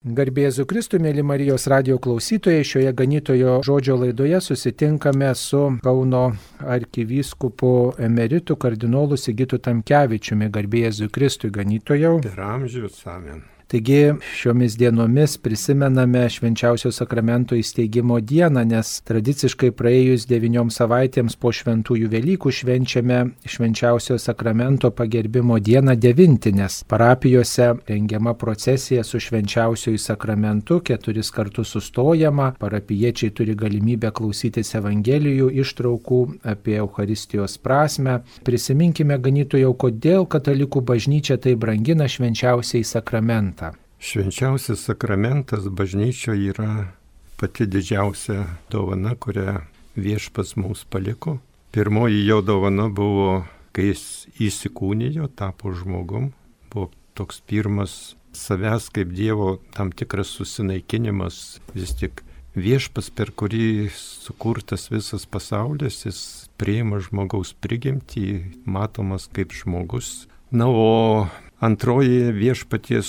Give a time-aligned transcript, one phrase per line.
[0.00, 6.22] Garbėzu Kristui, mėly Marijos radio klausytojai, šioje ganytojo žodžio laidoje susitinkame su Kauno
[6.64, 10.48] arkivyskupu emeritu kardinolu Sigitu Tamkevičiumi.
[10.48, 12.16] Garbėzu Kristui, ganytojau.
[12.24, 13.44] Per amžius, amen.
[13.70, 22.08] Taigi šiomis dienomis prisimename švenčiausio sakramento įsteigimo dieną, nes tradiciškai praėjus devyniom savaitėms po šventųjų
[22.10, 26.80] Velykų švenčiame švenčiausio sakramento pagerbimo dieną devintinės.
[26.90, 36.20] Parapijose rengiama procesija su švenčiausiojų sakramentu, keturis kartus sustojama, parapiečiai turi galimybę klausytis Evangelijų ištraukų
[36.56, 38.18] apie Euharistijos prasme.
[38.42, 43.78] Prisiminkime ganytojau, kodėl katalikų bažnyčia tai brangina švenčiausiai sakramentą sakramentą?
[44.00, 46.92] Švenčiausias sakramentas bažnyčio yra
[47.36, 49.60] pati didžiausia dovana, kurią
[49.96, 51.38] viešpas mums paliko.
[51.70, 56.32] Pirmoji jo dovana buvo, kai jis įsikūnijo, tapo žmogum.
[56.72, 61.60] Buvo toks pirmas savęs kaip Dievo tam tikras susinaikinimas.
[61.74, 62.24] Vis tik
[62.56, 70.26] viešpas, per kurį sukurtas visas pasaulis, jis priima žmogaus prigimtį, matomas kaip žmogus.
[70.50, 71.28] Na, o
[71.60, 73.08] Antroji viešpaties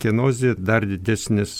[0.00, 1.52] kenozė dar didesnis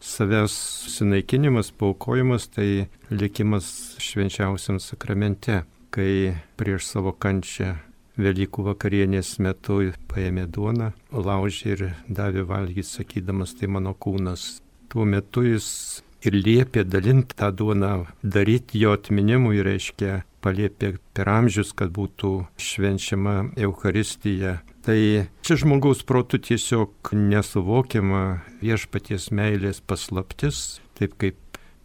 [0.00, 0.54] savęs
[0.88, 7.74] sunaikinimas, paukojimas, tai likimas švenčiausiam sakramente, kai prieš savo kančią
[8.12, 14.58] Velykų vakarienės metu paėmė duoną, laužė ir davė valgyti, sakydamas, tai mano kūnas.
[14.92, 21.72] Tuo metu jis ir liepė dalinti tą duoną, daryti jo atminimui, reiškia, paliepė per amžius,
[21.72, 24.98] kad būtų švenčiama Euharistija Tai
[25.46, 31.38] čia žmogaus protų tiesiog nesuvokiama viešpaties meilės paslaptis, taip kaip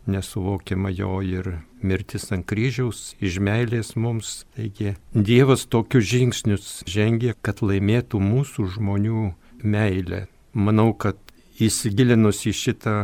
[0.09, 4.47] nesuvokiama jo ir mirtis ant kryžiaus iš meilės mums.
[4.57, 9.27] Taigi Dievas tokius žingsnius žengė, kad laimėtų mūsų žmonių
[9.61, 10.25] meilę.
[10.57, 11.21] Manau, kad
[11.61, 12.97] įsigilinus į šitą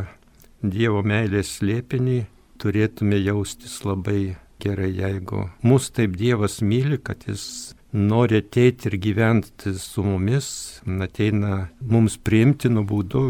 [0.64, 2.24] Dievo meilės slėpinį,
[2.58, 9.74] turėtume jaustis labai gerai, jeigu mus taip Dievas myli, kad jis nori ateiti ir gyventi
[9.78, 13.24] su mumis, ateina mums priimtinu būdu,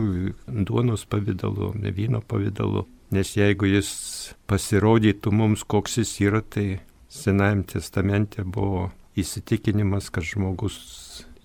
[0.47, 2.87] duonos pavydalu, vyno pavydalu.
[3.13, 3.91] Nes jeigu jis
[4.49, 6.81] pasirodytų mums, koks jis yra, tai
[7.13, 10.77] Senajame testamente buvo įsitikinimas, kad žmogus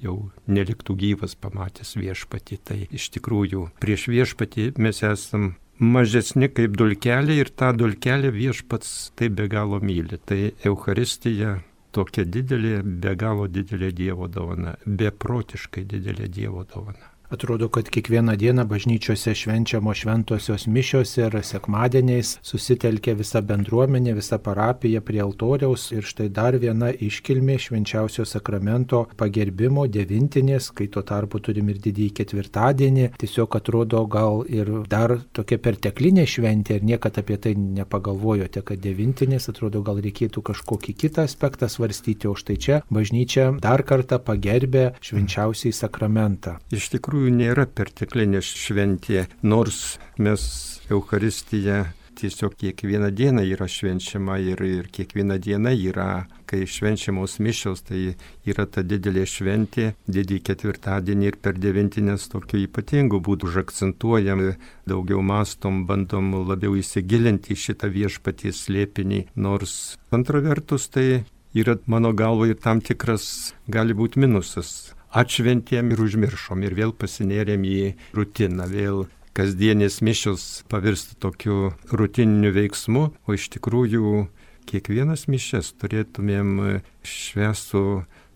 [0.01, 2.57] jau neliktų gyvas pamatęs viešpatį.
[2.65, 9.37] Tai iš tikrųjų prieš viešpatį mes esam mažesni kaip dulkelė ir tą dulkelę viešpats taip
[9.37, 10.17] be galo myli.
[10.25, 11.59] Tai Euharistija
[11.93, 17.08] tokia didelė, be galo didelė Dievo dovana, beprotiškai didelė Dievo dovana.
[17.31, 25.03] Atrodo, kad kiekvieną dieną bažnyčiose švenčiamo šventosios mišios ir sekmadieniais susitelkia visa bendruomenė, visa parapija
[25.05, 31.69] prie altoriaus ir štai dar viena iškilmė švenčiausio sakramento pagerbimo devintinės, kai tuo tarpu turim
[31.69, 33.05] ir didįjį ketvirtadienį.
[33.21, 39.51] Tiesiog atrodo gal ir dar tokia perteklinė šventė ir niekad apie tai nepagalvojote, kad devintinės
[39.53, 45.77] atrodo gal reikėtų kažkokį kitą aspektą svarstyti, o štai čia bažnyčia dar kartą pagerbė švenčiausiai
[45.77, 46.57] sakramentą.
[46.73, 50.43] Iš tikrųjų tikrųjų nėra perteklinė šventė, nors mes
[50.89, 58.15] Euharistiją tiesiog kiekvieną dieną yra švenčiama ir, ir kiekvieną dieną yra, kai švenčiamos mišios, tai
[58.47, 64.55] yra ta didelė šventė, didį ketvirtadienį ir per devintinės tokiu ypatingu būdu užakcentuojam,
[64.87, 71.25] daugiau mastom, bandom labiau įsigilinti šitą viešpatį slėpinį, nors antra vertus tai
[71.55, 77.65] yra mano galvo ir tam tikras gali būti minusas atšventėm ir užmiršom ir vėl pasinėrėm
[77.65, 77.79] į
[78.17, 79.07] rutiną, vėl
[79.39, 84.27] kasdienės mišios pavirsta tokiu rutininiu veiksmu, o iš tikrųjų
[84.69, 87.85] kiekvienas mišes turėtumėm šviesų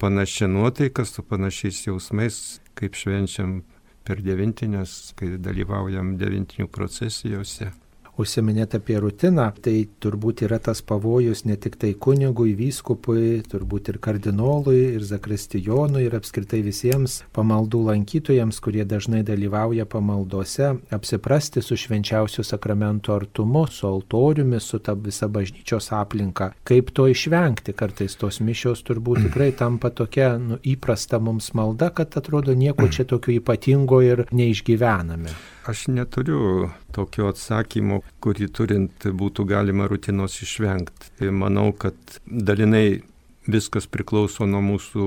[0.01, 3.61] panašia nuotaika, su panašiais jausmais, kaip švenčiam
[4.07, 7.73] per devintinės, kai dalyvaujam devintinių procesijose
[8.21, 13.99] užsiminėt apie rutiną, tai turbūt yra tas pavojus ne tik tai kunigui, vyskupui, turbūt ir
[14.05, 22.45] kardinolui, ir zakristijonui, ir apskritai visiems pamaldų lankytojams, kurie dažnai dalyvauja pamaldose, apsiprasti su švenčiausiu
[22.47, 26.53] sakramento artumu, su altoriumi, su ta visa bažnyčios aplinka.
[26.69, 27.73] Kaip to išvengti?
[27.77, 33.09] Kartais tos mišios turbūt tikrai tampa tokia nu, įprasta mums malda, kad atrodo nieko čia
[33.09, 35.33] tokio ypatingo ir neišgyvename.
[35.67, 41.13] Aš neturiu tokio atsakymo, kurį turint būtų galima rutinos išvengti.
[41.21, 41.95] Tai manau, kad
[42.27, 43.03] dalinai
[43.47, 45.07] viskas priklauso nuo mūsų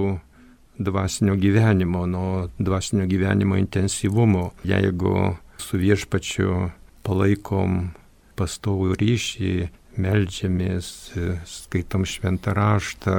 [0.79, 4.49] dvasinio gyvenimo, nuo dvasinio gyvenimo intensyvumo.
[4.63, 6.69] Jeigu su viešpačiu
[7.03, 7.91] palaikom
[8.39, 9.53] pastovų ryšį,
[9.99, 10.89] melžiamės,
[11.47, 13.15] skaitom šventą raštą,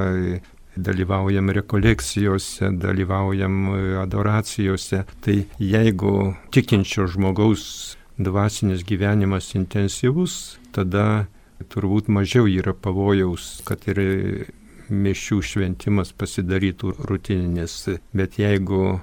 [0.77, 3.71] dalyvaujam rekolekcijose, dalyvaujam
[4.03, 5.05] adoracijose.
[5.21, 11.27] Tai jeigu tikinčio žmogaus dvasinis gyvenimas intensyvus, tada
[11.73, 14.01] turbūt mažiau yra pavojaus, kad ir
[14.93, 17.79] mišių šventimas pasidarytų rutininis.
[18.17, 18.99] Bet jeigu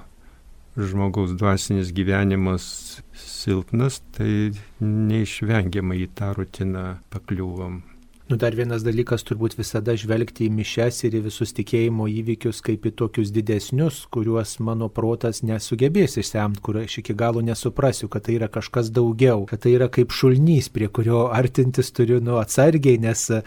[0.76, 2.66] žmogaus dvasinis gyvenimas
[3.14, 7.82] silpnas, tai neišvengiamai į tą rutiną pakliūvam.
[8.24, 12.86] Nu, dar vienas dalykas turbūt visada žvelgti į mišes ir į visus tikėjimo įvykius kaip
[12.88, 18.38] į tokius didesnius, kuriuos mano protas nesugebės išsemti, kur aš iki galo nesuprasiu, kad tai
[18.38, 23.26] yra kažkas daugiau, kad tai yra kaip šulnys, prie kurio artintis turiu nu atsargiai, nes
[23.28, 23.42] e,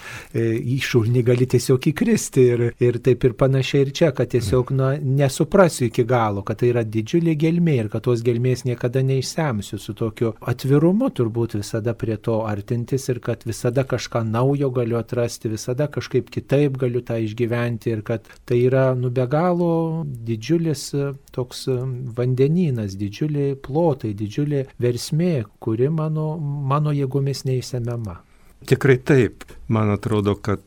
[0.62, 4.92] į šulnį gali tiesiog įkristi ir, ir taip ir panašiai ir čia, kad tiesiog nu,
[5.24, 9.98] nesuprasiu iki galo, kad tai yra didžiulė gelmė ir kad tos gelmės niekada neišsemsiu su
[9.98, 15.50] tokiu atvirumu turbūt visada prie to artintis ir kad visada kažką naujo naujo galiu atrasti,
[15.50, 21.14] visada kažkaip kitaip galiu tą išgyventi ir kad tai yra nu be galo didžiulis e,
[21.32, 21.78] toks e,
[22.16, 28.22] vandenynas, didžiuliai plotai, didžiulė versmė, kuri mano, mano jėgomis neįsemiama.
[28.68, 29.46] Tikrai taip.
[29.68, 30.62] Man atrodo, kad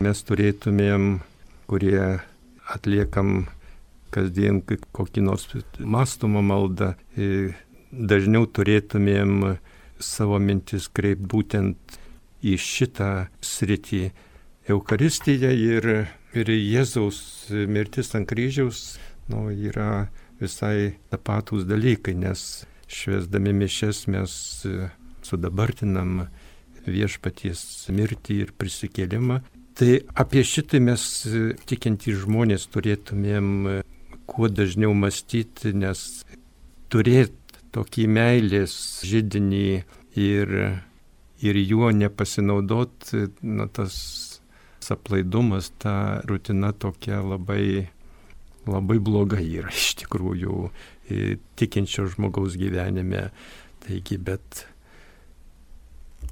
[0.00, 1.20] mes turėtumėm,
[1.66, 2.20] kurie
[2.68, 3.46] atliekam
[4.10, 4.62] kasdien
[4.92, 5.46] kokį nors
[5.78, 6.94] mąstumą maldą,
[7.92, 9.56] dažniau turėtumėm
[10.00, 11.76] savo mintis kreip būtent
[12.46, 13.10] į šitą
[13.44, 14.06] sritį.
[14.66, 15.86] Eukaristija ir,
[16.34, 17.18] ir Jėzaus
[17.70, 18.96] mirtis ant kryžiaus
[19.30, 20.08] nu, yra
[20.40, 24.32] visai tapatus dalykai, nes švesdami mišes mes
[25.26, 26.26] sudabartinam
[26.86, 27.60] viešpaties
[27.94, 29.40] mirtį ir prisikėlimą.
[29.76, 31.02] Tai apie šitą mes
[31.68, 33.82] tikintys žmonės turėtumėm
[34.30, 36.24] kuo dažniau mąstyti, nes
[36.92, 39.66] turėti tokį meilės žydinį
[40.16, 40.54] ir
[41.44, 43.10] ir juo nepasinaudot,
[43.42, 43.96] na, tas
[44.90, 47.88] aplaidumas, ta rutina tokia labai,
[48.66, 50.68] labai bloga yra iš tikrųjų
[51.58, 53.30] tikinčio žmogaus gyvenime.
[53.86, 54.64] Taigi, bet,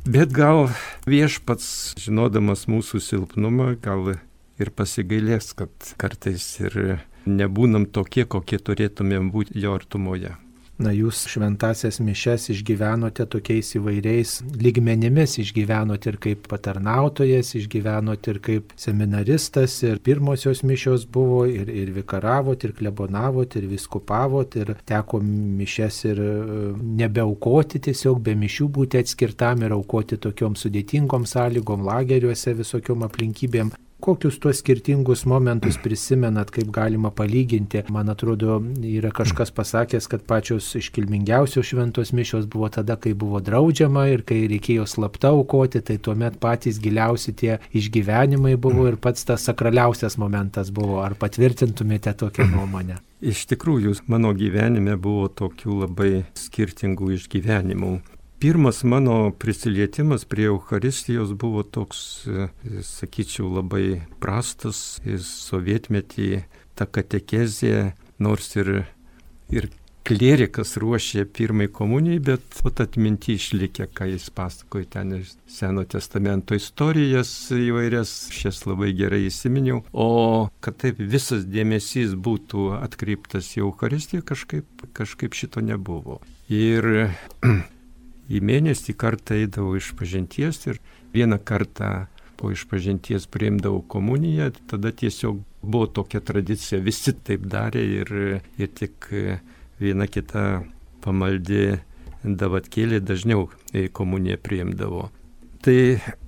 [0.07, 0.69] bet gal
[1.07, 4.17] viešpats, žinodamas mūsų silpnumą, gal
[4.59, 6.79] ir pasigailės, kad kartais ir
[7.27, 10.35] nebūnam tokie, kokie turėtumėm būti jo artumoje.
[10.75, 18.73] Na, jūs šventasias mišes išgyvenote tokiais įvairiais lygmenimis, išgyvenote ir kaip patarnautojas, išgyvenote ir kaip
[18.83, 26.01] seminaristas, ir pirmosios mišios buvo, ir, ir vikaravote, ir klebonavote, ir viskupavote, ir teko mišes
[26.11, 26.35] ir e,
[27.05, 33.71] nebeaukoti, tiesiog be mišių būti atskirtam ir aukoti tokiom sudėtingom sąlygom, lageriuose, visokiom aplinkybėm.
[34.05, 37.81] Kokius tuos skirtingus momentus prisimenat, kaip galima palyginti?
[37.89, 44.05] Man atrodo, yra kažkas pasakęs, kad pačios iškilmingiausios šventos mišios buvo tada, kai buvo draudžiama
[44.13, 49.49] ir kai reikėjo slapta aukoti, tai tuomet patys giliausi tie išgyvenimai buvo ir pats tas
[49.49, 51.01] sakraliausias momentas buvo.
[51.01, 53.01] Ar patvirtintumėte tokią nuomonę?
[53.25, 57.95] Iš tikrųjų, mano gyvenime buvo tokių labai skirtingų išgyvenimų.
[58.45, 62.49] Pirmas mano prisilietimas prie Euharistijos buvo toks, e,
[62.85, 65.01] sakyčiau, labai prastas.
[65.25, 66.43] Sovietmetį
[66.77, 68.71] ta katekezė, nors ir,
[69.49, 69.71] ir
[70.05, 75.17] klerikas ruošė pirmai komunijai, bet pat atminti išlikė, ką jis pasakoja ten
[75.49, 79.87] Seno testamento istorijas įvairias, šias labai gerai įsiminiau.
[79.97, 86.21] O kad taip visas dėmesys būtų atkreiptas į Euharistiją, kažkaip, kažkaip šito nebuvo.
[86.53, 87.09] Ir
[88.31, 90.81] į mėnesį kartą eidavau iš pažinties ir
[91.15, 98.15] vieną kartą po išpažinties priimdavau komuniją, tada tiesiog buvo tokia tradicija, visi taip darė ir,
[98.59, 99.09] ir tik
[99.81, 100.65] viena kita
[101.05, 101.79] pamaldi
[102.25, 103.49] davatkėlė dažniau
[103.93, 105.09] komuniją priimdavo.
[105.65, 105.79] Tai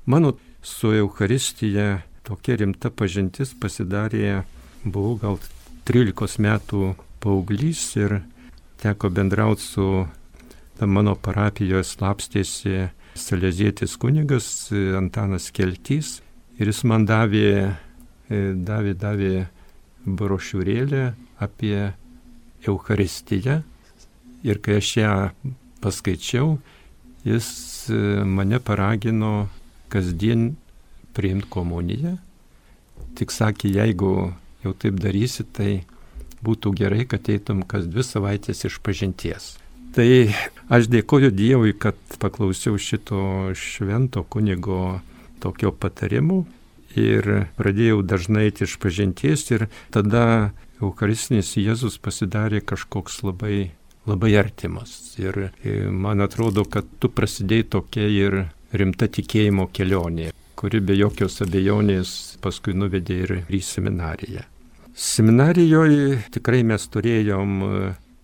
[0.07, 4.45] mano su Euharistija tokia rimta pažintis pasidarė,
[4.85, 5.41] buvau gal
[5.89, 8.21] 13 metų paauglys ir
[8.83, 9.91] teko bendrauti su
[10.85, 14.69] mano parapijoje slapstėsi salezietis kunigas
[14.99, 16.19] Antanas Keltys
[16.61, 17.77] ir jis man davė,
[18.29, 19.33] e, davė, davė
[20.07, 21.93] brošiūrėlę apie
[22.67, 23.63] Eucharistiją
[24.47, 25.15] ir kai aš ją
[25.83, 26.57] paskaičiau,
[27.25, 27.49] jis
[27.91, 29.49] e, mane paragino
[29.93, 30.55] kasdien
[31.17, 32.17] priimti komuniją.
[33.17, 34.13] Tik sakė, jeigu
[34.65, 35.87] jau taip darysi, tai
[36.45, 39.55] būtų gerai, kad eitum kas dvi savaitės iš pažinties.
[39.97, 40.09] Tai
[40.69, 45.01] aš dėkoju Dievui, kad paklausiau šito švento kunigo
[45.41, 46.43] tokio patarimų
[47.01, 53.73] ir pradėjau dažnai iš pažinties ir tada Eucharistinis Jėzus pasidarė kažkoks labai,
[54.05, 55.17] labai artimas.
[55.17, 55.49] Ir
[55.89, 58.41] man atrodo, kad tu prasidėjai tokia ir
[58.77, 60.33] rimta tikėjimo kelionė.
[60.57, 64.45] kuri be jokios abejonės paskui nuvedė ir į seminariją.
[64.97, 67.51] Seminarijoje tikrai mes turėjom,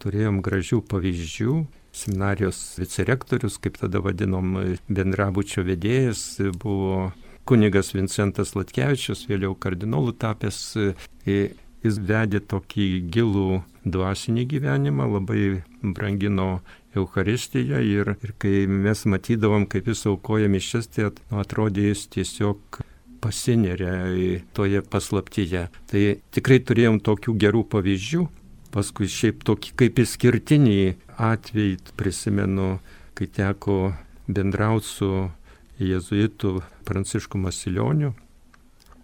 [0.03, 1.57] turėjom gražių pavyzdžių.
[1.93, 4.55] Seminarijos vicerektorius, kaip tada vadinom,
[4.89, 6.23] bendrabučio vedėjas,
[6.63, 7.11] buvo
[7.49, 10.63] kunigas Vincentas Latkevičius, vėliau kardinolų tapęs.
[11.27, 16.63] Jis vedė tokį gilų dvasinį gyvenimą, labai brangino
[16.95, 22.83] Eucharistiją ir, ir kai mes matydavom, kaip jis aukoja mišes, tai nu, atrodė jis tiesiog
[23.23, 23.97] pasineria
[24.55, 25.67] toje paslaptyje.
[25.91, 26.03] Tai
[26.35, 28.27] tikrai turėjom tokių gerų pavyzdžių.
[28.73, 30.77] Paskui šiaip tokį kaip išskirtinį
[31.21, 32.79] atvejį prisimenu,
[33.13, 33.93] kai teko
[34.27, 35.11] bendrauti su
[35.83, 38.15] jėzuitu Prancišku Masilioniu,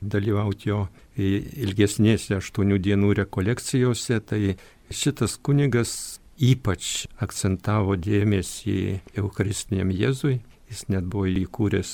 [0.00, 0.86] dalyvauti jo
[1.18, 4.56] ilgesnėse aštuonių dienų rekolekcijose, tai
[4.90, 5.92] šitas kunigas
[6.38, 8.78] ypač akcentavo dėmesį
[9.18, 10.38] Eucharistiniam Jėzui.
[10.68, 11.92] Jis net buvo įkūręs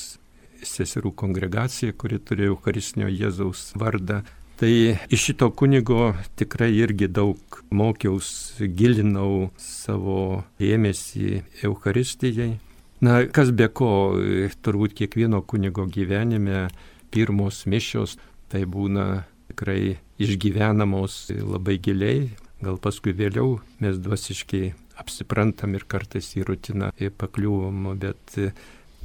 [0.64, 4.23] seserų kongregaciją, kuri turėjo Eucharistinio Jėzaus vardą.
[4.64, 12.54] Tai iš šito kunigo tikrai irgi daug mokiausi, gilinau savo dėmesį Eucharistijai.
[13.04, 13.90] Na, kas be ko,
[14.64, 16.71] turbūt kiekvieno kunigo gyvenime
[17.12, 18.16] pirmos mišios
[18.49, 22.30] tai būna tikrai išgyvenamos labai giliai,
[22.64, 24.62] Gal paskui vėliau mes dvasiškai
[25.02, 28.38] apsiprantam ir kartais į rutiną pakliūvom, bet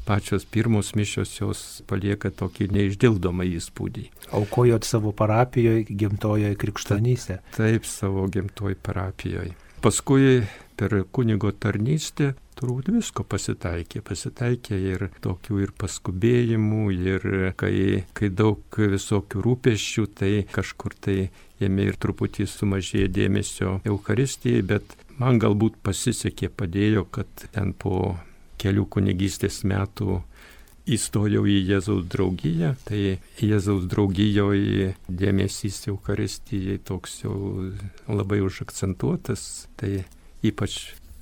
[0.10, 4.08] pačios pirmos mišios jos palieka tokį neišdildomą įspūdį.
[4.34, 7.36] Aukojot savo parapijoje, gimtojoje krikštonystė.
[7.54, 9.54] Taip, savo gimtojoje parapijoje.
[9.86, 10.42] Paskui
[10.80, 14.02] per kunigo tarnystę turbūt visko pasitaikė.
[14.08, 17.28] Pasitaikė ir tokių ir paskubėjimų, ir
[17.60, 17.76] kai,
[18.18, 21.20] kai daug visokių rūpeščių, tai kažkur tai
[21.62, 28.18] jame ir truputį sumažėjo dėmesio Euharistijai, bet man galbūt pasisekė, padėjo, kad ten po
[28.60, 30.20] kelių kunigystės metų
[30.90, 37.36] įstojau į Jėzaus draugiją, tai Jėzaus draugijoje dėmesys Euharistijai toks jau
[38.10, 40.04] labai užakcentuotas, tai
[40.46, 40.80] ypač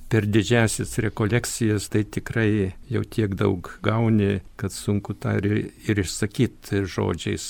[0.08, 6.86] per didžiasis rekolekcijas tai tikrai jau tiek daug gauni, kad sunku tą ir, ir išsakyti
[6.88, 7.48] žodžiais.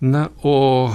[0.00, 0.94] Na, o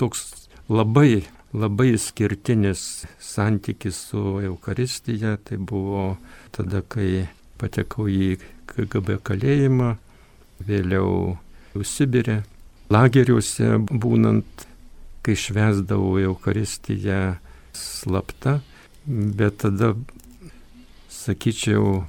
[0.00, 6.16] toks labai, labai skirtinis santykis su Euharistija tai buvo
[6.52, 7.28] tada, kai
[7.62, 8.34] patekau į
[8.70, 9.94] KGB kalėjimą,
[10.66, 11.38] vėliau
[11.72, 12.42] Sibirė,
[12.92, 14.66] lageriuose būnant,
[15.24, 17.38] kai švesdavau Euharistiją
[17.72, 18.58] slapta,
[19.06, 19.94] bet tada
[21.08, 22.02] sakyčiau,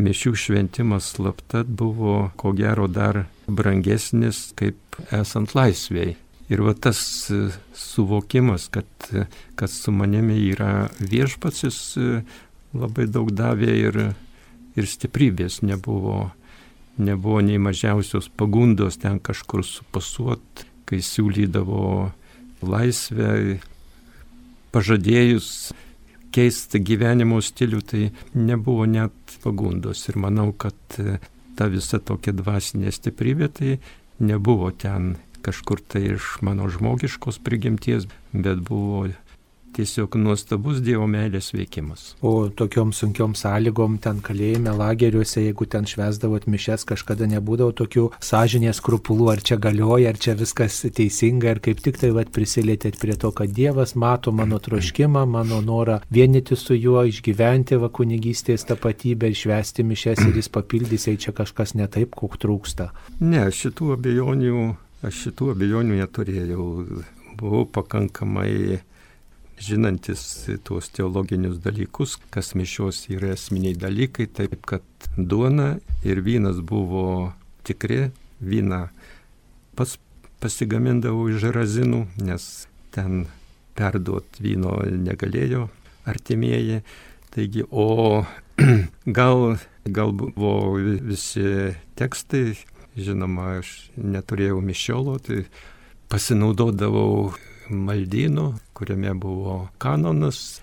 [0.00, 6.14] mišių šventimas slapta buvo ko gero dar brangesnis kaip esant laisvėjai.
[6.50, 6.98] Ir va tas
[7.30, 7.44] e,
[7.78, 8.86] suvokimas, kad,
[9.54, 12.22] kad su manimi yra viešpatsis, e,
[12.74, 13.98] labai daug davė ir,
[14.80, 16.30] ir stiprybės nebuvo,
[17.00, 21.84] nebuvo nei mažiausios pagundos ten kažkur supasuot, kai siūlydavo
[22.66, 23.60] laisvę,
[24.74, 25.50] pažadėjus
[26.34, 28.02] keisti gyvenimo stilių, tai
[28.34, 30.04] nebuvo net pagundos.
[30.10, 30.78] Ir manau, kad
[31.58, 33.72] ta visa tokia dvasinė stiprybė tai
[34.20, 39.08] nebuvo ten kažkur tai iš mano žmogiškos prigimties, bet buvo
[39.76, 42.14] tiesiog nuostabus Dievo meilės veikimas.
[42.26, 48.80] O tokiom sunkiom sąlygom ten kalėjime, lageriuose, jeigu ten švesdavot mišes, kažkada nebūdavo tokių sąžinės
[48.80, 53.16] skrupulų, ar čia galioja, ar čia viskas teisinga, ar kaip tik tai vat, prisilietėt prie
[53.20, 59.32] to, kad Dievas mato mano troškimą, mano norą vienyti su juo, išgyventi va kunigystės tapatybę,
[59.36, 62.90] švesti mišes ir jis papildys, jei čia kažkas ne taip, kok trūksta.
[63.20, 64.68] Ne, šitų abejonių,
[65.06, 66.68] aš šitų abejonių neturėjau.
[67.40, 68.80] Buvau pakankamai
[69.60, 70.22] žinantis
[70.64, 74.84] tuos teologinius dalykus, kas mišios yra esminiai dalykai, taip kad
[75.16, 75.74] duona
[76.04, 77.32] ir vynas buvo
[77.68, 78.08] tikri,
[78.40, 78.86] vyną
[79.76, 79.98] pats
[80.40, 82.46] pasigamindavau iš razinų, nes
[82.94, 83.26] ten
[83.76, 85.68] perduot vyno negalėjo
[86.08, 86.80] artimieji.
[87.30, 88.24] Taigi, o
[89.20, 89.44] gal,
[89.84, 92.56] gal buvo visi tekstai,
[92.96, 95.44] žinoma, aš neturėjau mišiolo, tai
[96.10, 97.30] pasinaudodavau
[97.70, 100.60] maldynu, kuriame buvo kanonas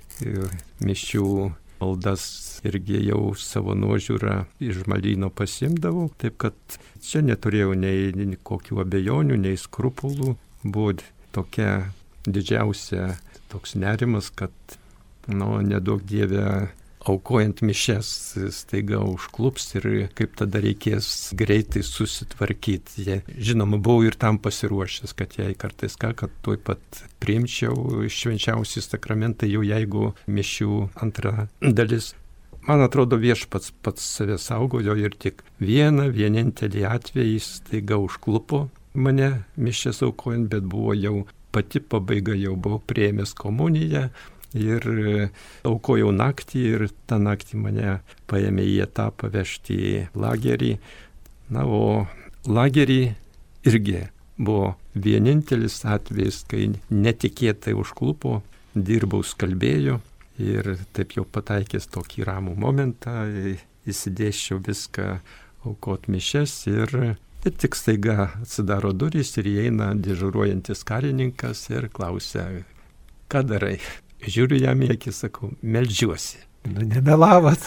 [0.83, 1.29] mišių
[1.77, 2.23] maldas
[2.65, 9.59] irgi jau savo nuožiūrą iš maldyno pasimdavau, taip kad čia neturėjau nei kokių abejonių, nei
[9.61, 10.95] skrupulų, buvo
[11.35, 11.93] tokia
[12.25, 13.13] didžiausia
[13.51, 14.51] toks nerimas, kad,
[15.27, 16.67] nu, nedaug dievę
[17.07, 18.09] aukojant mišes
[18.55, 19.87] staiga užklups ir
[20.17, 23.07] kaip tada reikės greitai susitvarkyti.
[23.07, 28.85] Jie, žinoma, buvau ir tam pasiruošęs, kad jei kartais ką, kad tuoj pat priimčiau švenčiausią
[28.85, 30.71] sakramentą, jau jeigu mišių
[31.01, 32.13] antra dalis
[32.67, 38.65] Man atrodo, viešpats pats save saugojo ir tik vieną, vienintelį atvejį staiga užklupo
[38.97, 41.21] mane mišęs aukojant, bet buvo jau
[41.55, 44.09] pati pabaiga, jau buvau prieėmęs komuniją
[44.57, 44.87] ir
[45.67, 47.95] aukojau naktį ir tą naktį mane
[48.29, 50.75] paėmė į etapą vežti į lagerį.
[51.53, 52.07] Na, o
[52.47, 53.01] lagerį
[53.67, 54.03] irgi
[54.37, 58.41] buvo vienintelis atvejis, kai netikėtai užklupo,
[58.75, 59.99] dirbau skalbėjo
[60.37, 63.25] ir taip jau pataikęs tokį ramų momentą,
[63.87, 65.07] įsidėšiau viską
[65.67, 66.93] aukot mišes ir,
[67.45, 72.49] ir tik staiga atsidaro durys ir įeina dėžuruojantis karininkas ir klausia,
[73.31, 73.79] ką darai.
[74.25, 76.41] Žiūriu jam į akį, sakau, melžiuosi.
[76.67, 77.63] Nu, nemelavot.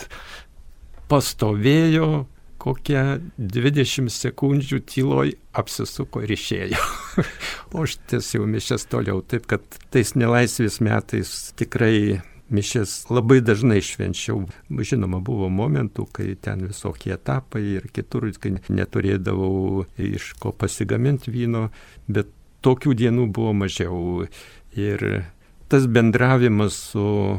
[1.11, 2.27] Pastovėjo,
[2.61, 3.05] kokią
[3.39, 6.83] 20 sekundžių tyloj apsisuko ir išėjo.
[7.75, 9.23] o aš tiesiog mišęs toliau.
[9.23, 9.65] Taip kad
[9.95, 14.45] tais nelaisvės metais tikrai mišęs labai dažnai švenčiau.
[14.69, 21.69] Žinoma, buvo momentų, kai ten visokie etapai ir kitur, kai neturėdavau iš ko pasigaminti vyno,
[22.11, 22.31] bet
[22.67, 24.27] tokių dienų buvo mažiau.
[24.79, 25.25] Ir
[25.71, 27.39] tas bendravimas su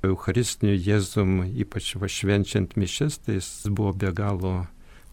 [0.00, 4.54] Eucharistiniu Jėzum, ypač va švenčiant mišes, tai jis buvo be galo,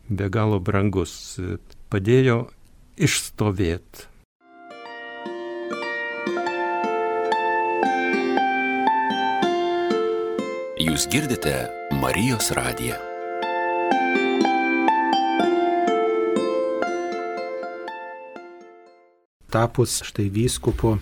[0.08, 1.36] be galo brangus.
[1.92, 2.48] Padėjo
[2.96, 4.08] išstovėti.
[10.88, 11.58] Jūs girdite
[12.00, 12.96] Marijos radiją.
[19.52, 21.02] Tapus štai vyskupu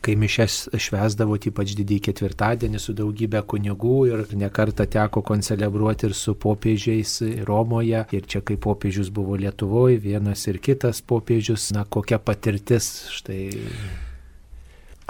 [0.00, 6.34] kai mišes švesdavot ypač didįjį ketvirtadienį su daugybė kunigų ir nekarta teko koncelebruoti ir su
[6.34, 8.06] popiežiais Romoje.
[8.16, 13.42] Ir čia kai popiežius buvo Lietuvoje, vienas ir kitas popiežius, na kokia patirtis štai.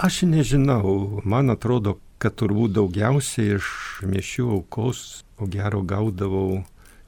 [0.01, 3.67] Aš nežinau, man atrodo, kad turbūt daugiausiai iš
[4.05, 6.61] mišių aukos, o gero gaudavau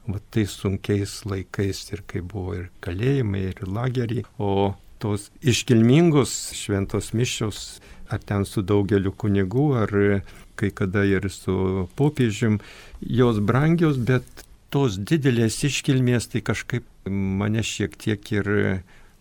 [0.06, 4.74] va tais sunkiais laikais ir kai buvo ir kalėjimai, ir lageriai, o
[5.04, 7.60] tos iškilmingos šventos mišios,
[8.08, 9.92] ar ten su daugeliu kunigų, ar
[10.56, 12.60] kai kada ir su popiežium,
[13.00, 14.24] jos brangios, bet
[14.72, 18.48] tos didelės iškilmės tai kažkaip mane šiek tiek ir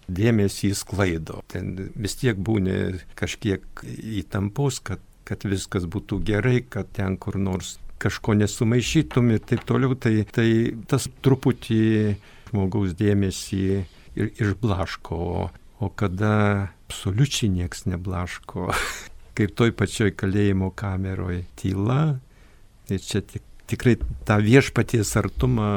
[0.07, 1.41] dėmesį įsklaido.
[1.51, 3.83] Ten vis tiek būni kažkiek
[4.23, 9.95] įtampos, kad, kad viskas būtų gerai, kad ten kur nors kažko nesumaišytum ir taip toliau,
[9.95, 10.47] tai, tai
[10.89, 11.83] tas truputį
[12.49, 13.63] žmogaus dėmesį
[14.19, 15.19] ir išblaško.
[15.83, 16.33] O kada
[16.87, 18.69] absoliučiai nieks neblaško,
[19.37, 22.03] kaip toj pačioj kalėjimo kameroje tyla,
[22.87, 23.43] tai čia tik
[23.73, 23.95] tikrai
[24.27, 25.67] tą viešpaties artumą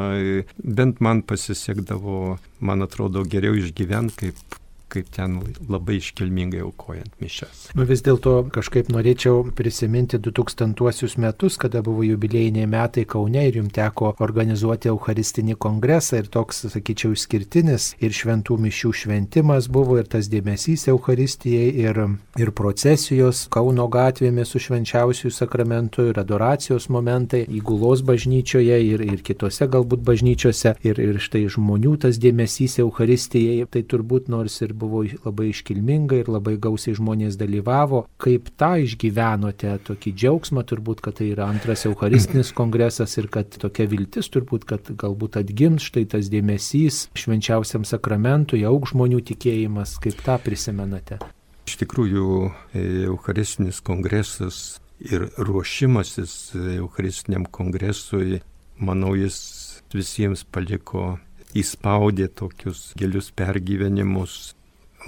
[0.59, 4.59] bent man pasisekdavo, man atrodo, geriau išgyventi, kaip
[4.97, 7.69] kaip ten labai iškilmingai aukojant mišes.
[7.77, 13.75] Nu, vis dėlto kažkaip norėčiau prisiminti 2000 metus, kada buvo jubilėjiniai metai Kaune ir jums
[13.77, 20.31] teko organizuoti Eucharistinį kongresą ir toks, sakyčiau, išskirtinis ir šventų mišių šventimas buvo ir tas
[20.33, 22.01] dėmesys Eucharistijai ir,
[22.41, 29.69] ir procesijos Kauno gatvėmis su švenčiausiųjų sakramentu ir adoracijos momentai įgulos bažnyčioje ir, ir kitose
[29.71, 35.51] galbūt bažnyčiose ir, ir štai žmonių tas dėmesys Eucharistijai, tai turbūt nors ir buvo labai
[35.51, 38.05] iškilminga ir labai gausiai žmonės dalyvavo.
[38.23, 43.89] Kaip tą išgyvenote, tokį džiaugsmą turbūt, kad tai yra antras Eucharistinis kongresas ir kad tokia
[43.91, 50.39] viltis turbūt, kad galbūt atgims štai tas dėmesys švenčiausiam sakramentui, aug žmonių tikėjimas, kaip tą
[50.43, 51.21] prisimenate.
[51.67, 52.27] Iš tikrųjų,
[52.73, 58.41] e, Eucharistinis kongresas ir ruošimasis Eucharistiniam kongresui,
[58.79, 61.17] manau, jis visiems paliko
[61.57, 64.55] įspaudė tokius gilius pergyvenimus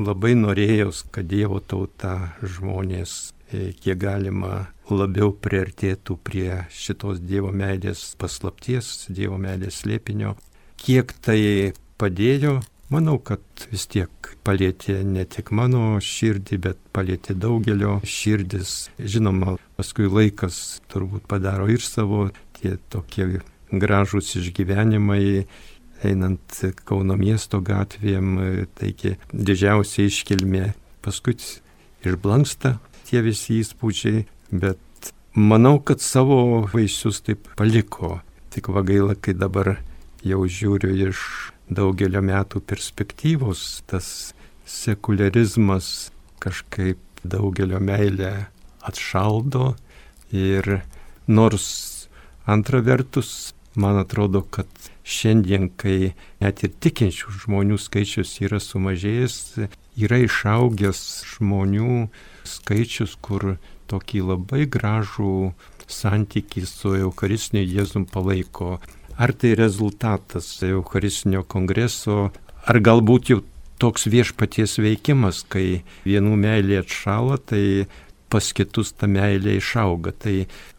[0.01, 8.15] labai norėjos, kad Dievo tauta žmonės e, kiek galima labiau priartėtų prie šitos Dievo meilės
[8.21, 10.37] paslapties, Dievo meilės slėpinio.
[10.79, 12.61] Kiek tai padėjo,
[12.95, 18.89] manau, kad vis tiek palėtė ne tik mano širdį, bet palėtė daugelio širdis.
[18.99, 25.45] Žinoma, paskui laikas turbūt padaro ir savo tie tokie gražūs išgyvenimai
[26.05, 30.73] einant Kauno miesto gatvėm, taigi didžiausia iškilmė.
[31.03, 31.37] Paskui
[32.07, 32.77] išblanksta
[33.09, 38.19] tie visi įspūdžiai, bet manau, kad savo vaisius taip paliko.
[38.53, 39.77] Tik va gaila, kai dabar
[40.27, 41.23] jau žiūriu iš
[41.69, 44.33] daugelio metų perspektyvos, tas
[44.69, 46.11] sekularizmas
[46.43, 48.49] kažkaip daugelio meilę
[48.89, 49.75] atšaldo
[50.33, 50.83] ir
[51.27, 51.69] nors
[52.49, 54.69] antra vertus, man atrodo, kad
[55.09, 59.37] šiandien, kai net ir tikinčių žmonių skaičius yra sumažėjęs,
[59.97, 62.09] yra išaugęs žmonių
[62.49, 63.57] skaičius, kur
[63.89, 65.53] tokį labai gražų
[65.89, 68.77] santykį su Eucharistiniu Jėzum palaiko.
[69.19, 72.29] Ar tai rezultatas Eucharistinio kongreso,
[72.69, 73.41] ar galbūt jau
[73.83, 77.89] toks viešpaties veikimas, kai vienų meilė atšala, tai
[78.29, 80.13] pas kitus ta meilė išauga.
[80.13, 80.37] Tai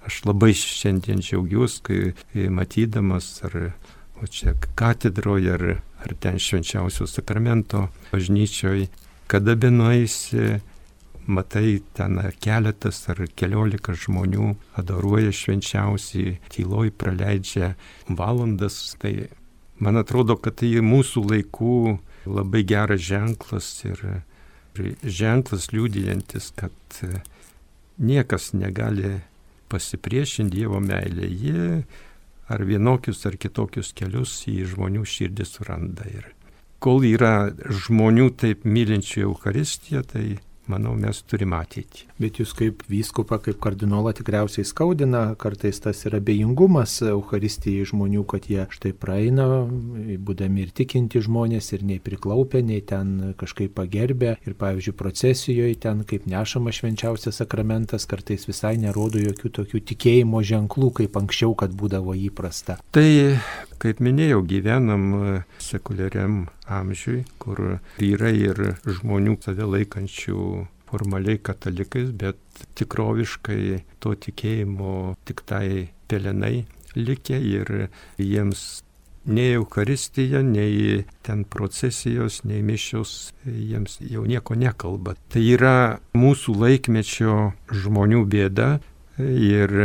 [0.07, 3.57] aš labai šiandien džiaugiuosi, kai matydamas ar
[4.21, 5.65] o čia katedroje, ar,
[6.03, 8.89] ar ten švenčiausio sakramento bažnyčioje,
[9.27, 10.59] kada benuaisi,
[11.29, 17.75] matai ten keletas ar keliolika žmonių adoruoja švenčiausiai, tyloj praleidžia
[18.09, 18.79] valandas.
[19.01, 19.13] Tai
[19.79, 21.75] man atrodo, kad tai mūsų laikų
[22.29, 24.01] labai geras ženklas ir,
[24.75, 27.03] ir ženklas liūdijantis, kad
[27.99, 29.19] niekas negali
[29.69, 31.29] pasipriešinti Dievo meilė.
[31.29, 31.83] Jie
[32.49, 36.07] ar vienokius ar kitokius kelius į žmonių širdį suranda.
[36.09, 36.29] Ir
[36.83, 37.51] kol yra
[37.85, 40.25] žmonių taip mylinčių Eucharistiją, tai
[40.69, 42.08] manau, mes turime ateitį.
[42.19, 48.49] Bet jūs kaip vyskupą, kaip kardinolą tikriausiai skaudina kartais tas yra bejingumas Euharistijai žmonių, kad
[48.51, 49.45] jie štai praeina,
[50.27, 54.33] būdami ir tikinti žmonės, ir nei priklaupę, nei ten kažkaip pagerbę.
[54.43, 60.91] Ir pavyzdžiui, procesijoje ten, kaip nešama švenčiausias sakramentas, kartais visai nerodo jokių tokių tikėjimo ženklų,
[60.99, 62.81] kaip anksčiau, kad būdavo įprasta.
[62.91, 63.07] Tai,
[63.79, 65.07] kaip minėjau, gyvenam
[65.63, 70.43] sekuliariam amžiui, kur yra ir žmonių save laikančių
[70.89, 72.39] formaliai katalikais, bet
[72.79, 76.65] tikroviškai to tikėjimo tik tai pelenai
[76.97, 78.81] likę ir jiems
[79.29, 85.15] nei Euharistija, nei ten procesijos, nei mišios jiems jau nieko nekalba.
[85.29, 87.35] Tai yra mūsų laikmečio
[87.69, 88.69] žmonių bėda
[89.19, 89.75] ir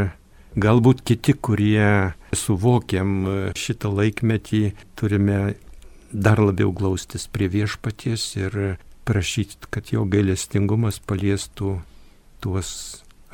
[0.54, 4.64] galbūt kiti, kurie suvokiam šitą laikmetį,
[4.96, 5.56] turime
[6.14, 8.58] dar labiau glaustis prie viešpaties ir
[9.04, 11.78] prašyti, kad jo gailestingumas paliestų
[12.44, 12.70] tuos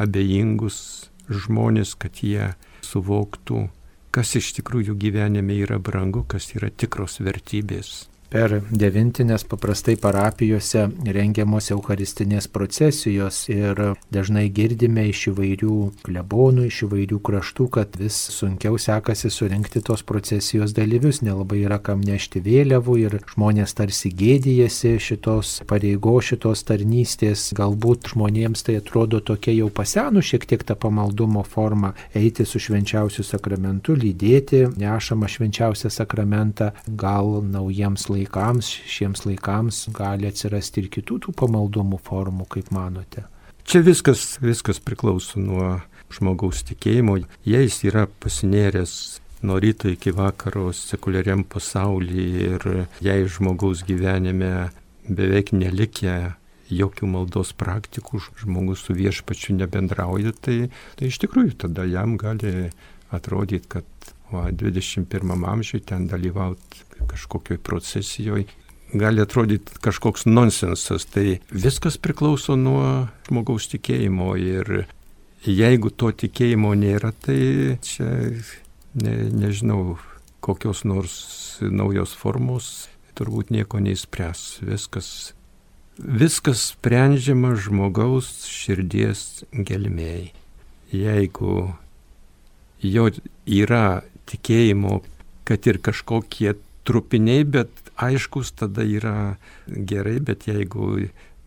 [0.00, 2.52] abejingus žmonės, kad jie
[2.86, 3.68] suvoktų,
[4.10, 10.84] kas iš tikrųjų gyvenime yra brangu, kas yra tikros vertybės per devintinės paprastai parapijose
[11.16, 13.80] rengiamos eucharistinės procesijos ir
[14.14, 20.74] dažnai girdime iš įvairių klebonų, iš įvairių kraštų, kad vis sunkiau sekasi surinkti tos procesijos
[20.76, 28.12] dalyvius, nelabai yra kam nešti vėliavų ir žmonės tarsi gėdijasi šitos pareigos, šitos tarnystės, galbūt
[28.14, 33.98] žmonėms tai atrodo tokia jau pasenų šiek tiek ta pamaldumo forma eiti su švenčiausiu sakramentu,
[33.98, 41.36] lydėti nešamą švenčiausią sakramentą, gal naujiems laikams laikams, šiems laikams gali atsirasti ir kitų tų
[41.40, 43.26] pamaldumų formų, kaip manote?
[43.64, 45.78] Čia viskas, viskas priklauso nuo
[46.10, 47.20] žmogaus tikėjimo.
[47.46, 48.94] Jei jis yra pasinėręs
[49.46, 52.66] nuo ryto iki vakaro sekuliariam pasaulyje ir
[53.04, 54.70] jei žmogaus gyvenime
[55.08, 56.34] beveik nelikę
[56.70, 60.58] jokių maldos praktikų, žmogus su viešpačiu nebendrauja, tai,
[60.98, 62.70] tai iš tikrųjų tada jam gali
[63.10, 68.48] atrodyti, kad va, 21 amžiui ten dalyvauti kažkokioj procesijoje
[68.92, 71.06] gali atrodyti kažkoks nonsensas.
[71.06, 74.86] Tai viskas priklauso nuo žmogaus tikėjimo ir
[75.46, 78.08] jeigu to tikėjimo nėra, tai čia
[78.94, 79.98] ne, nežinau,
[80.40, 84.60] kokios nors naujos formos turbūt nieko neįspręs.
[84.64, 85.10] Viskas,
[85.98, 90.32] viskas sprendžiama žmogaus širdies gelmėjai.
[90.90, 91.54] Jeigu
[92.82, 93.04] jo
[93.46, 95.00] yra tikėjimo,
[95.46, 96.56] kad ir kažkokie
[96.90, 99.16] trupiniai, bet aiškus tada yra
[99.66, 100.96] gerai, bet jeigu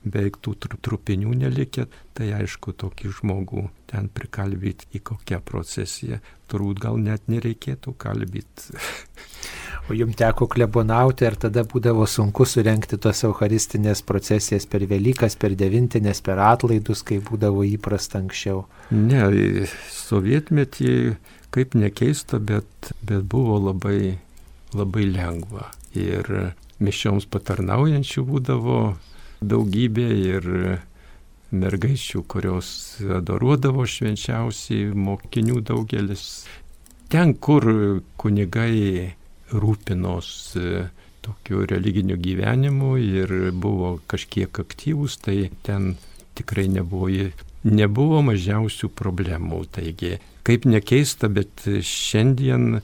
[0.03, 6.19] beveik tų trupinių nelikė, tai aišku, tokį žmogų ten prikalbyti į kokią procesiją,
[6.51, 8.73] turbūt gal net nereikėtų kalbyti.
[9.91, 15.57] O jums teko klebonauti, ar tada būdavo sunku surenkti tos eucharistinės procesijas per Velykas, per
[15.59, 18.61] devintinės, per atlaidus, kai būdavo įprasta anksčiau?
[18.95, 19.25] Ne,
[19.91, 20.93] sovietmetį,
[21.51, 24.21] kaip nekeista, bet, bet buvo labai
[24.77, 25.69] labai lengva.
[25.97, 28.79] Ir mišioms patarnaujančių būdavo
[29.43, 30.49] daugybė ir
[31.53, 32.67] mergaičių, kurios
[33.19, 36.45] adoruodavo švenčiausiai, mokinių daugelis.
[37.13, 37.67] Ten, kur
[38.17, 39.13] kunigai
[39.53, 40.31] rūpinos
[41.23, 45.93] tokiu religiniu gyvenimu ir buvo kažkiek aktyvūs, tai ten
[46.37, 47.11] tikrai nebuvo,
[47.63, 49.63] nebuvo mažiausių problemų.
[49.77, 52.81] Taigi, kaip nekeista, bet šiandien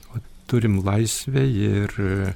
[0.50, 2.34] turim laisvę ir e,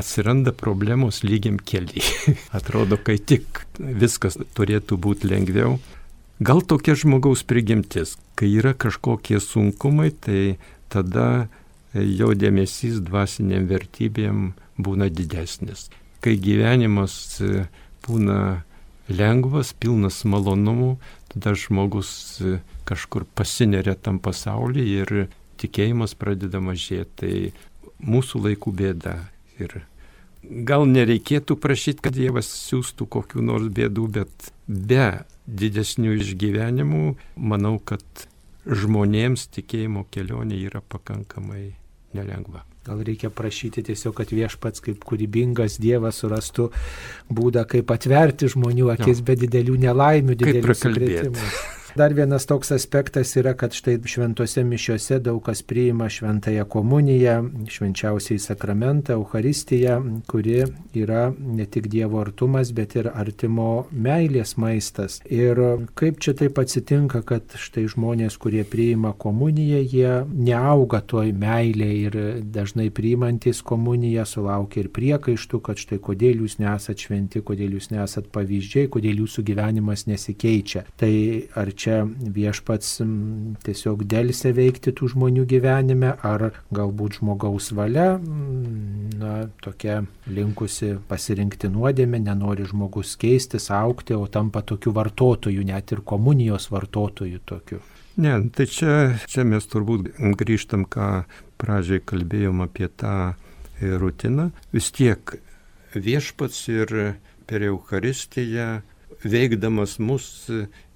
[0.00, 2.34] atsiranda problemos lygiam keliai.
[2.56, 5.78] Atrodo, kai tik viskas turėtų būti lengviau.
[6.40, 10.56] Gal tokia žmogaus prigimtis, kai yra kažkokie sunkumai, tai
[10.88, 11.50] tada
[11.92, 15.90] jo dėmesys dvasiniam vertybėm būna didesnis.
[16.24, 17.66] Kai gyvenimas e,
[18.06, 18.62] būna
[19.10, 20.94] lengvas, pilnas malonumų,
[21.32, 25.14] tada žmogus e, kažkur pasineria tam pasaulyje ir
[25.60, 27.10] tikėjimas pradeda mažėti.
[27.20, 27.34] Tai
[28.00, 29.16] mūsų laikų bėda.
[29.60, 29.82] Ir
[30.66, 37.04] gal nereikėtų prašyti, kad Dievas siūstų kokių nors bėdų, bet be didesnių išgyvenimų,
[37.36, 38.04] manau, kad
[38.66, 41.70] žmonėms tikėjimo kelionė yra pakankamai
[42.16, 42.64] nelengva.
[42.86, 46.70] Gal reikia prašyti tiesiog, kad viešpats kaip kūrybingas Dievas surastų
[47.28, 49.26] būdą, kaip atverti žmonių akis Jo.
[49.28, 51.42] be didelių nelaimių, didelių prakalbėt.
[51.96, 57.34] Dar vienas toks aspektas yra, kad štai šventose mišiuose daug kas priima šventąją komuniją,
[57.66, 59.96] švenčiausiai sakramentą, Euharistiją,
[60.30, 60.60] kuri
[60.94, 65.18] yra ne tik Dievo artumas, bet ir artimo meilės maistas.
[65.26, 65.58] Ir
[65.98, 72.18] kaip čia taip atsitinka, kad štai žmonės, kurie priima komuniją, jie neauga toj meilė ir
[72.54, 78.30] dažnai priimantis komuniją sulaukia ir priekaištų, kad štai kodėl jūs nesat šventi, kodėl jūs nesat
[78.30, 80.86] pavyzdžiai, kodėl jūsų gyvenimas nesikeičia.
[81.00, 81.12] Tai
[81.58, 83.00] ar čia viešpats
[83.64, 88.18] tiesiog dėlse veikti tų žmonių gyvenime, ar galbūt žmogaus valia,
[89.20, 89.32] na,
[89.64, 96.70] tokia linkusi pasirinkti nuodėmę, nenori žmogus keistis, aukti, o tampa tokiu vartotoju, net ir komunijos
[96.72, 97.80] vartotoju tokiu.
[98.20, 98.94] Ne, tai čia,
[99.30, 101.24] čia mes turbūt grįžtam, ką
[101.60, 103.32] pradžiai kalbėjom apie tą
[103.80, 104.50] rutiną.
[104.74, 105.38] Vis tiek
[105.94, 106.94] viešpats ir
[107.48, 108.80] per Eucharistiją
[109.24, 110.26] veikdamas mus,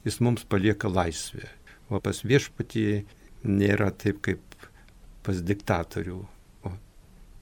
[0.05, 1.49] jis mums palieka laisvę.
[1.93, 3.05] O pas viešpatį
[3.45, 4.41] nėra taip kaip
[5.25, 6.19] pas diktatorių.
[6.65, 6.73] O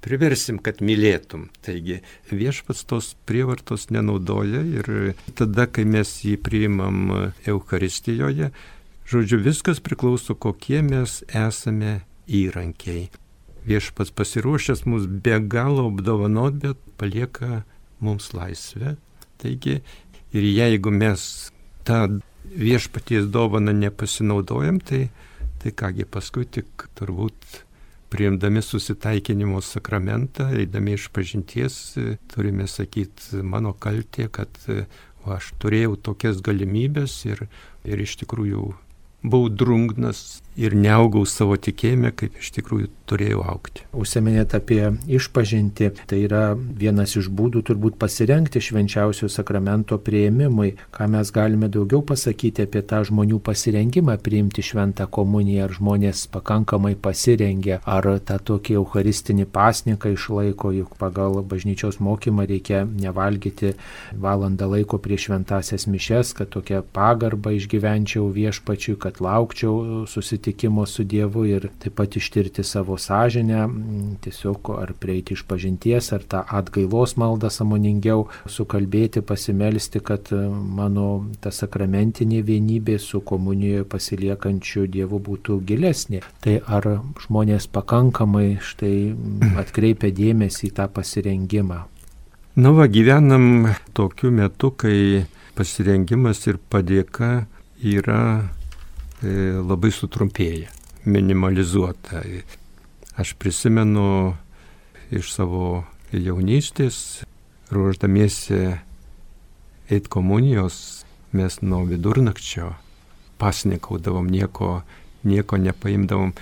[0.02, 1.48] priversim, kad mylėtum.
[1.62, 4.92] Taigi viešpats tos prievartos nenaudoja ir
[5.38, 8.52] tada, kai mes jį priimam Eucharistijoje,
[9.10, 13.10] žodžiu, viskas priklauso, kokie mes esame įrankiai.
[13.62, 17.62] Viešpats pasiruošęs mus be galo apdovanot, bet palieka
[18.02, 18.96] mums laisvę.
[19.38, 19.78] Taigi,
[20.34, 21.22] ir jeigu mes
[21.86, 25.08] tą viešpaties dovaną nepasinaudojam, tai,
[25.62, 27.62] tai kągi paskui tik turbūt
[28.12, 31.78] priimdami susitaikinimo sakramentą, eidami iš pažinties,
[32.28, 34.84] turime sakyti mano kaltė, kad o,
[35.32, 37.46] aš turėjau tokias galimybės ir,
[37.88, 38.66] ir iš tikrųjų
[39.22, 43.84] buvau drungnas ir neaugau savo tikėjime, kaip iš tikrųjų turėjau aukti.
[43.96, 50.74] Užsiminėt apie išpažinti, tai yra vienas iš būdų turbūt pasirenkti švenčiausio sakramento prieimimui.
[50.94, 56.94] Ką mes galime daugiau pasakyti apie tą žmonių pasirengimą priimti šventą komuniją, ar žmonės pakankamai
[56.96, 63.74] pasirengia, ar tą tokį eucharistinį pasniką išlaiko, juk pagal bažnyčios mokymą reikia nevalgyti
[64.12, 70.06] valandą laiko prieš šventasias mišes, kad tokią pagarbą išgyvenčiau viešpačiui, kad laukčiau
[70.42, 73.68] susitikimo su Dievu ir taip pat ištirti savo sąžinę,
[74.20, 81.30] tiesiog ar prieiti iš pažinties, ar tą atgailos maldą samoningiau sukalbėti, pasimelsti, kad e, mano
[81.40, 86.22] ta sakramentinė vienybė su komunijoje pasiliekančiu Dievu būtų gilesnė.
[86.42, 86.88] Tai ar
[87.22, 89.14] žmonės pakankamai štai
[89.62, 91.84] atkreipia dėmesį į tą pasirengimą?
[92.56, 95.24] Nu, va, gyvenam tokiu metu, kai
[95.54, 97.46] pasirengimas ir padėka
[97.78, 98.50] yra
[99.22, 100.68] labai sutrumpėję,
[101.04, 102.22] minimalizuota.
[103.16, 104.34] Aš prisimenu
[105.12, 107.24] iš savo jaunystės,
[107.72, 108.76] ruoždamiesi
[109.92, 112.72] eit komunijos, mes nuo vidurnakčio
[113.40, 114.82] pasnikaudavom, nieko,
[115.24, 116.32] nieko nepaimdavom,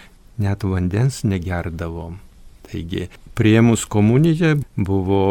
[0.41, 2.19] net vandens negerdavom.
[2.67, 5.25] Taigi, prieimus komuniją buvo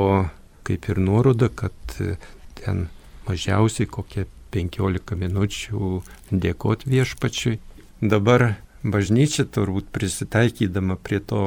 [0.70, 2.16] kaip ir nuoroda, kad e,
[2.60, 2.88] ten
[3.28, 5.92] mažiausiai kokie 15 minučių
[6.32, 7.60] dėkot viešpačiui.
[8.02, 11.42] Dabar bažnyčia turbūt prisitaikydama prie to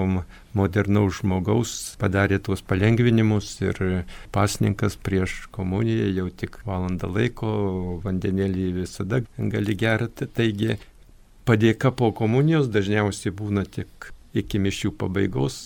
[0.52, 7.52] modernaus žmogaus padarė tuos palengvinimus ir pasninkas prieš komuniją jau tik valandą laiko,
[8.04, 10.28] vandenėlį visada gali gerti.
[10.28, 10.76] Taigi
[11.48, 15.56] padėka po komunijos dažniausiai būna tik iki mišių pabaigos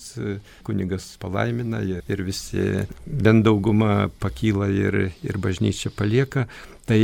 [0.66, 6.46] kunigas palaimina ir visi, bent dauguma pakyla ir, ir bažnyčia palieka.
[6.87, 7.00] Tai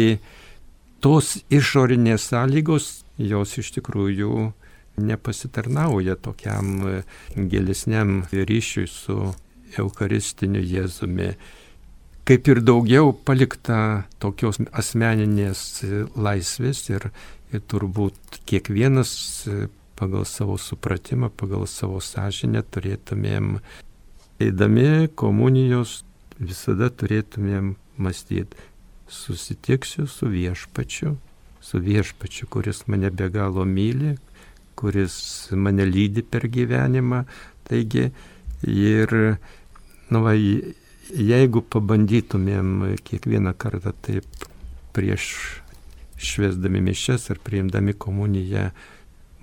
[1.03, 4.51] tos išorinės sąlygos, jos iš tikrųjų
[5.03, 7.03] nepasitarnauja tokiam
[7.37, 9.19] gilesniam ryšiui su
[9.79, 11.33] Eucharistiniu Jėzumi.
[12.29, 15.83] Kaip ir daugiau palikta tokios asmeninės
[16.15, 17.09] laisvės ir,
[17.51, 19.15] ir turbūt kiekvienas
[19.97, 23.59] pagal savo supratimą, pagal savo sąžinę turėtumėm,
[24.43, 26.03] eidami komunijos,
[26.41, 28.57] visada turėtumėm mąstyti,
[29.13, 31.17] susitiksiu su viešpačiu,
[31.61, 34.17] su viešpačiu, kuris mane be galo myli,
[34.75, 35.15] kuris
[35.53, 37.25] mane lydi per gyvenimą.
[37.69, 38.09] Taigi
[38.67, 39.13] ir,
[40.11, 40.33] nu, va,
[41.13, 44.49] jeigu pabandytumėm kiekvieną kartą taip
[44.97, 45.29] prieš
[46.23, 48.71] švesdami mišes ar priimdami komuniją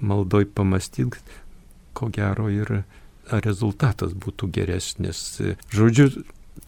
[0.01, 1.21] maldoj pamastyti,
[1.93, 2.83] ko gero ir
[3.29, 5.23] rezultatas būtų geresnis.
[5.75, 6.09] Žodžiu,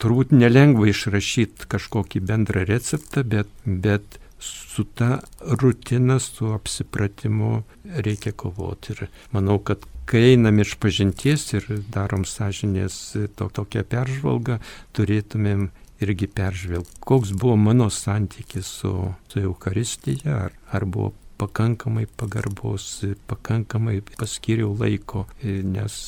[0.02, 8.94] turbūt nelengva išrašyti kažkokį bendrą receptą, bet, bet su ta rutina, su apsipratimu reikia kovoti.
[8.94, 12.98] Ir manau, kad kai einam iš pažinties ir darom sąžinės
[13.38, 14.58] to, tokią peržvalgą,
[14.96, 15.70] turėtumėm
[16.02, 18.92] irgi peržvelgti, koks buvo mano santykis su,
[19.30, 22.88] su Euharistija, ar, ar buvo pakankamai pagarbos,
[23.30, 26.02] pakankamai paskiriau laiko, nes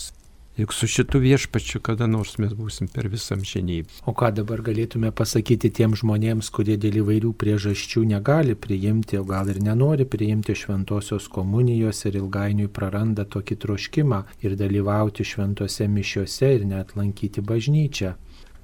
[0.56, 3.90] Juk su šitu viešpačiu kada nors mes būsim per visam žinybę.
[4.06, 9.50] O ką dabar galėtume pasakyti tiem žmonėms, kurie dėl įvairių priežasčių negali priimti, o gal
[9.50, 16.68] ir nenori priimti šventosios komunijos ir ilgainiui praranda tokį troškimą ir dalyvauti šventose mišiuose ir
[16.70, 18.14] net lankyti bažnyčią?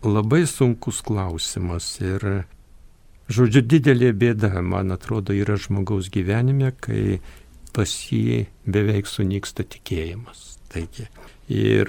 [0.06, 2.46] Labai sunkus klausimas ir,
[3.30, 7.20] žodžiu, didelė bėda, man atrodo, yra žmogaus gyvenime, kai
[7.74, 10.58] pas jį beveik sunyksta tikėjimas.
[10.70, 11.06] Taigi,
[11.50, 11.88] Ir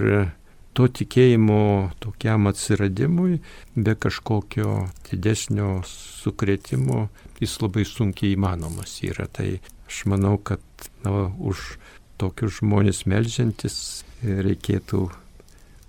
[0.73, 3.38] to tikėjimo tokiam atsiradimui
[3.75, 7.04] be kažkokio didesnio sukretimo
[7.41, 9.27] jis labai sunkiai įmanomas yra.
[9.30, 10.63] Tai aš manau, kad
[11.06, 11.77] na, už
[12.17, 13.77] tokius žmonės melžiantis
[14.25, 15.06] reikėtų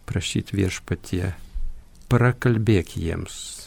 [0.09, 1.33] prašyti viešpatie,
[2.13, 3.62] prakalbėk jiems.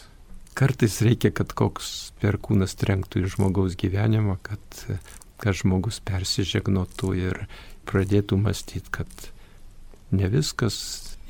[0.55, 4.83] Kartais reikia, kad koks perkūnas trenktų į žmogaus gyvenimą, kad,
[5.41, 7.41] kad žmogus persižegnotų ir
[7.89, 9.27] pradėtų mąstyti, kad
[10.15, 10.77] ne viskas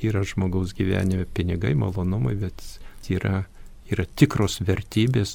[0.04, 2.62] yra žmogaus gyvenime pinigai, malonumai, bet
[3.10, 3.42] yra,
[3.90, 5.34] yra tikros vertybės,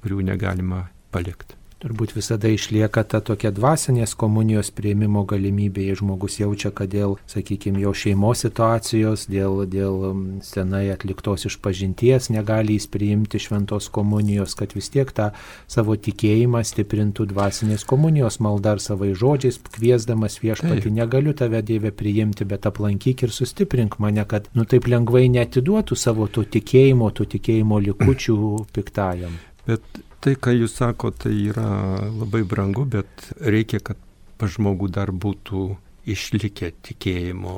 [0.00, 1.58] kurių negalima palikti.
[1.76, 7.82] Turbūt visada išlieka ta tokia dvasinės komunijos prieimimo galimybė, jei žmogus jaučia, kad dėl, sakykime,
[7.82, 9.98] jo šeimos situacijos, dėl, dėl
[10.40, 15.26] senai atliktos išpažinties negali jis priimti šventos komunijos, kad vis tiek tą
[15.68, 22.48] savo tikėjimą stiprintų dvasinės komunijos malda ar savai žodžiais, kviesdamas viešpatį, negaliu tave Dieve priimti,
[22.48, 27.84] bet aplankyk ir sustiprink mane, kad nu taip lengvai netiduotų savo to tikėjimo, to tikėjimo
[27.90, 28.40] likučių
[28.72, 29.36] piktajam.
[29.68, 31.70] Bet tai, ką jūs sakote, tai yra
[32.10, 34.00] labai brangu, bet reikia, kad
[34.36, 35.68] pa žmogų dar būtų
[36.10, 37.54] išlikę tikėjimo,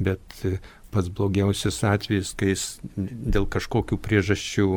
[0.00, 0.40] bet
[0.90, 2.64] pats blogiausias atvejis, kai jis
[2.96, 4.68] dėl kažkokių priežasčių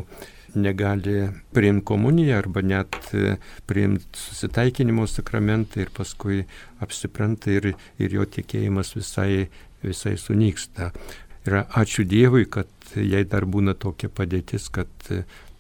[0.60, 3.00] negali priimti komuniją arba net
[3.70, 6.44] priimti susitaikinimo sakramentą ir paskui
[6.84, 9.48] apsipranta ir, ir jo tikėjimas visai,
[9.82, 10.92] visai sunyksta.
[11.48, 14.92] Ir ačiū Dievui, kad jei dar būna tokia padėtis, kad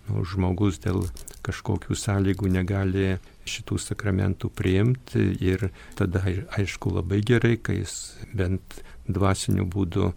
[0.07, 1.05] nu, žmogus dėl
[1.43, 3.17] kažkokių sąlygų negali
[3.49, 6.23] šitų sakramentų priimti ir tada
[6.57, 10.13] aišku labai gerai, kai jis bent dvasiniu būdu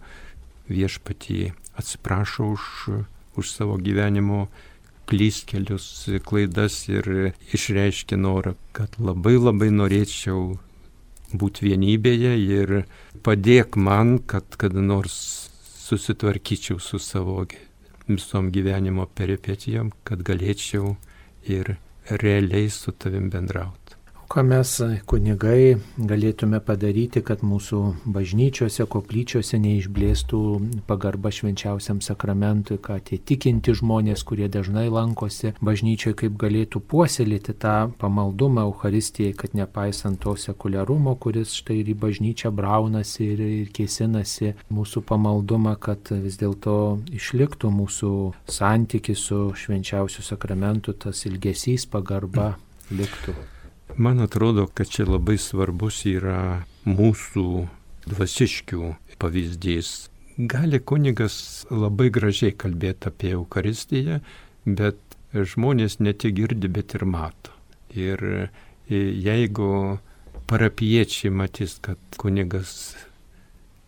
[0.71, 1.41] viešpatį
[1.79, 2.63] atsiprašo už,
[3.39, 4.47] už savo gyvenimo
[5.07, 5.87] klystkelius,
[6.27, 10.57] klaidas ir išreiškia norą, kad labai labai norėčiau
[11.31, 12.73] būti vienybėje ir
[13.23, 15.15] padėk man, kad kada nors
[15.87, 17.39] susitvarkyčiau su savo
[18.07, 20.95] visom gyvenimo peripetijom, kad galėčiau
[21.57, 21.75] ir
[22.23, 23.96] realiai su tavim bendrauti
[24.27, 24.71] ką mes
[25.07, 27.79] kunigai galėtume padaryti, kad mūsų
[28.11, 30.41] bažnyčiose, koplyčiose neišblėstų
[30.89, 37.75] pagarba švenčiausiam sakramentui, kad tie tikinti žmonės, kurie dažnai lankosi bažnyčioje, kaip galėtų puoselėti tą
[38.01, 44.53] pamaldumą Euharistijai, kad nepaisant to sekuliarumo, kuris štai ir į bažnyčią braunasi ir, ir kėsinasi
[44.73, 46.77] mūsų pamaldumą, kad vis dėlto
[47.15, 48.15] išliktų mūsų
[48.59, 52.55] santykis su švenčiausiu sakramentu, tas ilgesys, pagarba
[52.91, 53.35] liktų.
[53.95, 57.47] Man atrodo, kad čia labai svarbus yra mūsų
[58.07, 60.09] dvasiškių pavyzdys.
[60.37, 64.19] Gali kunigas labai gražiai kalbėti apie Eucharistiją,
[64.65, 64.99] bet
[65.33, 67.55] žmonės ne tik girdi, bet ir mato.
[67.95, 68.51] Ir
[68.89, 69.97] jeigu
[70.47, 72.95] parapiečiai matys, kad kunigas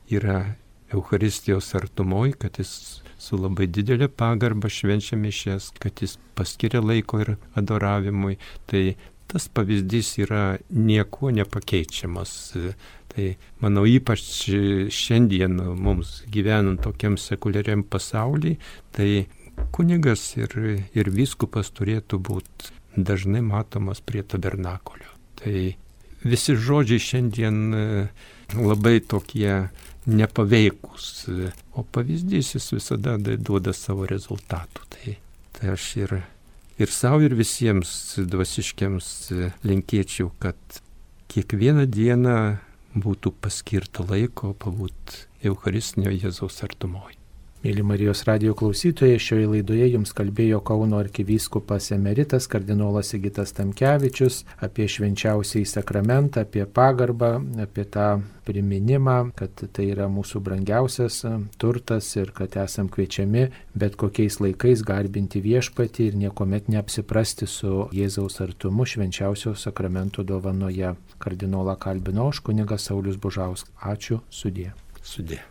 [0.09, 0.55] yra
[0.89, 7.35] Eucharistijos artumoj, kad jis su labai didelė pagarba švenčia mišes, kad jis paskiria laiko ir
[7.59, 8.95] adoravimui, tai
[9.29, 12.31] tas pavyzdys yra niekuo nepakeičiamas.
[13.09, 13.25] Tai
[13.61, 14.23] manau ypač
[14.93, 18.59] šiandien mums gyvenant tokiam sekuliariam pasauliui,
[18.93, 19.25] tai
[19.75, 20.53] kunigas ir,
[20.93, 25.09] ir viskupas turėtų būti dažnai matomas prie tabernakolio.
[25.39, 25.55] Tai
[26.23, 27.85] visi žodžiai šiandien e,
[28.57, 29.69] labai tokie
[30.09, 31.29] nepaveikus,
[31.77, 34.85] o pavyzdys jis visada duoda savo rezultatų.
[34.95, 35.15] Tai,
[35.57, 36.15] tai aš ir
[36.79, 37.91] ir savo, ir visiems
[38.31, 39.11] dvasiškiams
[39.67, 40.81] linkėčiau, kad
[41.29, 42.35] kiekvieną dieną
[42.97, 47.18] būtų paskirta laiko pabūt Eucharistinio Jėzaus artumoje.
[47.59, 54.87] Mėly Marijos radio klausytojai, šioje laidoje jums kalbėjo Kauno arkivyskupas emeritas kardinolas Sigitas Tamkevičius apie
[54.87, 62.31] švenčiausiai sakramentą, apie pagarbą, apie tą priminimą, kad tai yra mūsų brangiausias e, turtas ir
[62.39, 69.57] kad esam kviečiami bet kokiais laikais garbinti viešpatį ir niekuomet neapsiprasti su Jėzaus artumu švenčiausio
[69.59, 70.95] sakramento dovanoje.
[71.19, 73.75] Kardinolą kalbino aš kunigas Saulis Bužauskas.
[73.83, 74.71] Ačiū, sudė.
[75.03, 75.43] Sudė.